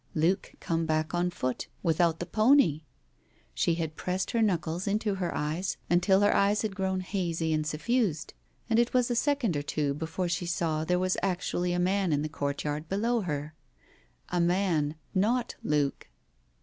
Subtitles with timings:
[0.15, 2.81] Luke come back on foot, without the pony!
[3.53, 7.67] She had pressed her knuckles into her eyes until her eyes had grown hazy and
[7.67, 8.33] suffused,
[8.67, 12.11] and it was a second or two before she saw there was actually a man
[12.11, 13.53] in the courtyard below her.
[14.29, 16.07] A man, not Luke.